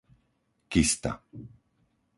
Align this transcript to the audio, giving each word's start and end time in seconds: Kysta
Kysta 0.71 1.11